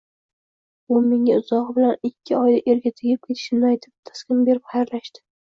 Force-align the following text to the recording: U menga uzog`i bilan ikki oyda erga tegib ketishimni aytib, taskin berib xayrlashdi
U 0.95 1.01
menga 1.09 1.35
uzog`i 1.41 1.75
bilan 1.75 2.09
ikki 2.09 2.37
oyda 2.39 2.63
erga 2.75 2.95
tegib 3.03 3.23
ketishimni 3.29 3.71
aytib, 3.73 3.95
taskin 4.11 4.45
berib 4.49 4.67
xayrlashdi 4.73 5.25